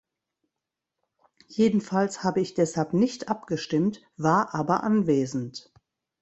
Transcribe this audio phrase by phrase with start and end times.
[1.47, 5.71] Jedenfalls habe ich deshalb nicht abgestimmt, war aber anwesend.